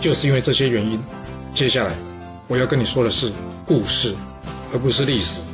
[0.00, 1.02] 就是因为这些原因，
[1.52, 1.92] 接下来
[2.46, 3.32] 我要跟你说的是
[3.66, 4.14] 故事，
[4.72, 5.44] 而不是历史。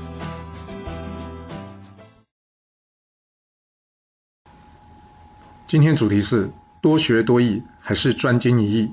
[5.66, 6.50] 今天主题是
[6.82, 8.90] 多学多艺还是专精一艺？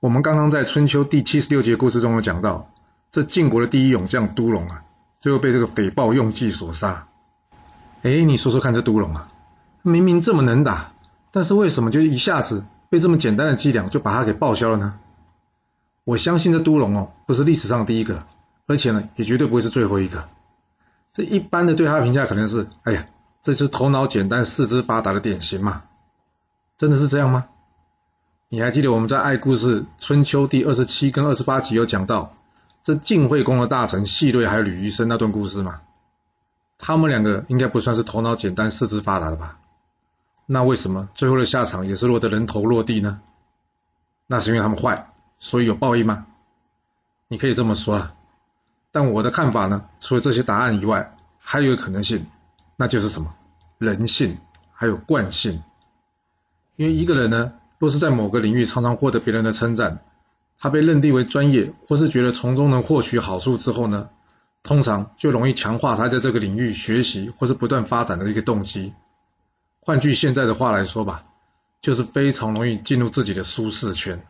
[0.00, 2.72] 我们刚刚在春秋第七十六节故事中有讲到，
[3.12, 4.82] 这晋国的第一勇将都龙啊，
[5.20, 7.06] 最后被这个匪豹用计所杀。
[8.02, 9.28] 哎，你说说看，这都龙啊，
[9.82, 10.92] 明明这么能打，
[11.30, 12.64] 但是为什么就一下子？
[12.90, 14.98] 被这么简单的伎俩就把他给报销了呢？
[16.04, 18.26] 我相信这都龙哦，不是历史上第一个，
[18.66, 20.28] 而且呢，也绝对不会是最后一个。
[21.12, 23.06] 这一般的对他的评价可能是：哎呀，
[23.42, 25.84] 这是头脑简单、四肢发达的典型嘛？
[26.76, 27.46] 真的是这样吗？
[28.48, 32.34] 你还记得我们在《爱故事春秋》第二十七跟二十八集有讲到
[32.82, 35.82] 这晋惠公的大臣细瑞还有吕医生那段故事吗？
[36.76, 39.58] 他们两个应该不算是头脑简单、四肢发达的吧？
[40.52, 43.20] 那为什么最后的下场也是落得人头落地呢？
[44.26, 46.26] 那是因为他们坏，所以有报应吗？
[47.28, 48.14] 你可以这么说啊，
[48.90, 52.26] 但我的看法呢，除了这些答案以外，还有一个可能性，
[52.74, 53.32] 那就是什么？
[53.78, 54.38] 人性
[54.72, 55.62] 还有惯性。
[56.74, 60.00] 因为一个人呢，若是在某个领域常常获得别人的称赞，
[60.58, 64.10] 他被认定为专业，或是觉得从中能获取好处之后呢，
[64.64, 68.94] 通常就容易强化他在这个领域学习或是不断发展的一个动机。
[69.80, 71.24] 换句现在的话来说吧，
[71.80, 74.22] 就是非常容易进入自己的舒适圈。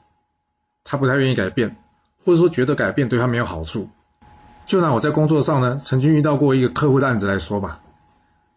[0.85, 1.77] 他不太愿意改变，
[2.25, 3.89] 或者说觉得改变对他没有好处。
[4.67, 7.81] 就拿我在工作上呢，曾经遇到过一个客户的案子来说吧。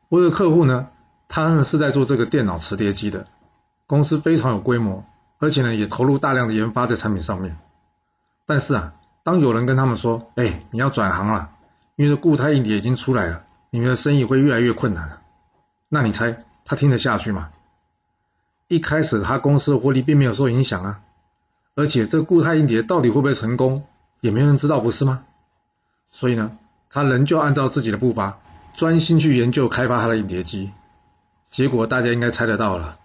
[0.09, 0.88] 我有个客户呢，
[1.28, 3.25] 他呢是在做这个电脑磁碟机的，
[3.88, 5.03] 公司非常有规模，
[5.39, 7.57] 而且呢也投入大量的研发在产品上面。
[8.45, 11.50] 但是啊，当有人跟他们说：“哎，你要转行了，
[11.95, 15.22] 因为固态硬碟已经出来了，你们的生意会越来越困难了。”
[15.89, 16.38] 那你猜？
[16.66, 17.50] 他听得下去吗？
[18.68, 21.01] 一开始他公司的获利并没有受影响啊，
[21.75, 23.84] 而且这固态硬碟到底会不会成功，
[24.22, 25.25] 也没人知道，不是吗？
[26.09, 26.57] 所以呢，
[26.90, 28.40] 他仍旧按照自己的步伐，
[28.74, 30.72] 专心去研究开发他的硬碟机。
[31.51, 32.97] 结果大家应该猜得到了，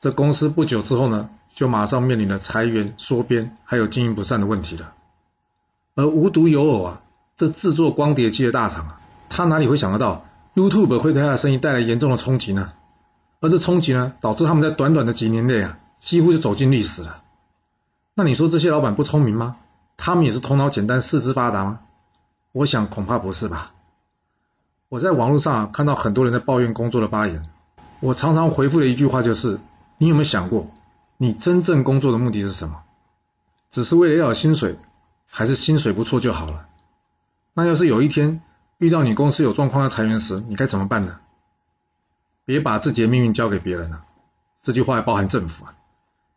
[0.00, 4.92] 这公司不久之后呢，就马上面临了裁员、缩编，还有经营不善的问题了。
[5.94, 7.02] 而无独有偶啊，
[7.36, 10.24] 这制作光碟机的大厂啊，他哪里会想得到
[10.54, 12.72] YouTube 会对他的生意带来严重的冲击呢？
[13.40, 17.22] 而这冲击呢，导致他们在短短的几年内啊，几乎就走进历史了。
[18.14, 19.56] 那你说这些老板不聪明吗？
[19.96, 21.80] 他们也是头脑简单、四肢发达吗？
[22.52, 23.72] 我想恐怕不是吧。
[24.88, 27.42] 我在网络上看到很多人在抱怨工作的发言，
[28.00, 29.58] 我常常回复的一句话就是：
[29.98, 30.70] 你有没有想过，
[31.18, 32.82] 你真正工作的目的是什么？
[33.70, 34.78] 只是为了要薪水，
[35.26, 36.68] 还是薪水不错就好了？
[37.52, 38.40] 那要是有一天
[38.78, 41.18] 遇到你公司有状况要裁员时，你该怎么办呢？
[42.46, 44.04] 别把自己的命运交给别人了，
[44.62, 45.74] 这句话还包含政府啊，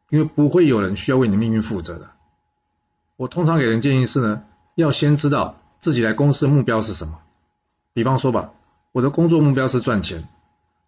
[0.10, 2.10] 因为不会有人需要为你的命运负责的。
[3.16, 4.44] 我通常给人建议是呢，
[4.74, 7.20] 要先知道自己来公司的目标是什么。
[7.94, 8.54] 比方说吧，
[8.92, 10.28] 我的工作目标是赚钱，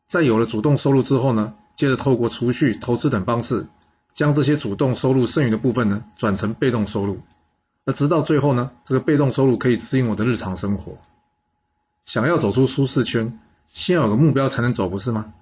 [0.07, 3.67] 在有了主动收入之后呢，接着透过储蓄、投资等方式，
[4.15, 7.19] 将这些主动收入剩余的部分呢，转成被动收入，
[7.85, 10.97] 而直到最后呢，这个被动收入可以指引我的日常生活。
[12.05, 13.39] 想要走出舒适圈。
[13.73, 15.33] 先有个目标才能走，不是吗？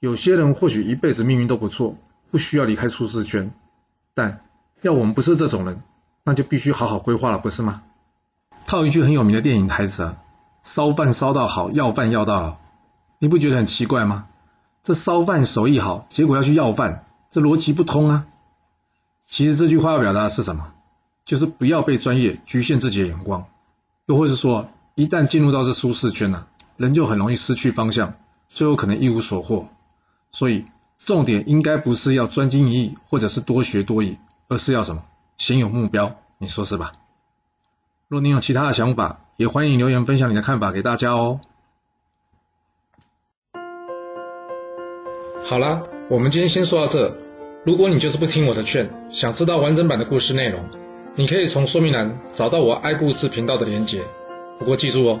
[0.00, 1.96] 有些人或许一辈子命运都不错，
[2.30, 3.52] 不需要离开舒适圈，
[4.14, 4.44] 但
[4.82, 5.82] 要我们不是这种人，
[6.24, 7.82] 那就必须好好规划了，不是吗？
[8.66, 10.16] 套一句很有名的电影台词啊
[10.64, 12.56] ：“烧饭烧到好，要饭要到老。”
[13.18, 14.26] 你不觉得很奇怪吗？
[14.82, 18.26] 这烧饭手艺好，结果要去要饭，这逻辑不通啊！
[19.26, 20.72] 其实这句话要表达的是什么？
[21.24, 23.46] 就是不要被专业局限自己的眼光，
[24.06, 26.48] 又或是说，一旦进入到这舒适圈了。
[26.80, 28.14] 人就很容易失去方向，
[28.48, 29.68] 最后可能一无所获。
[30.32, 30.64] 所以
[30.96, 34.16] 重点应该不是要专精一艺，或者是多学多艺，
[34.48, 35.04] 而是要什么？
[35.36, 36.92] 先有目标，你说是吧？
[38.08, 41.40] 若你有其他的想法，也欢迎留言分享你的看法给大家哦。
[45.44, 47.14] 好啦，我们今天先说到这。
[47.66, 50.64] 如果你就是不听我的劝，想知道完整版的故事内容，
[51.14, 54.02] 你可以从说明栏找到我爱故事频道的连结。
[54.58, 55.20] 不过记住哦。